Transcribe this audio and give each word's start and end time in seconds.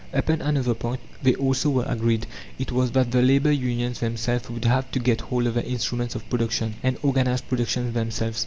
Upon 0.13 0.41
another 0.41 0.73
point 0.73 0.99
they 1.21 1.35
also 1.35 1.69
were 1.69 1.85
agreed. 1.87 2.25
It 2.57 2.71
was 2.71 2.89
that 2.93 3.11
the 3.11 3.21
labour 3.21 3.51
unions 3.51 3.99
themselves 3.99 4.49
would 4.49 4.65
have 4.65 4.89
to 4.93 4.99
get 4.99 5.21
hold 5.21 5.45
of 5.45 5.53
the 5.53 5.63
instruments 5.63 6.15
of 6.15 6.27
production, 6.27 6.73
and 6.81 6.97
organize 7.03 7.41
production 7.41 7.93
themselves. 7.93 8.39